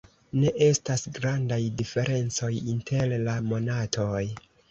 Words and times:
Ne 0.43 0.51
estas 0.67 1.03
grandaj 1.17 1.59
diferencoj 1.81 2.51
inter 2.75 3.15
la 3.27 3.37
monatoj. 3.53 4.27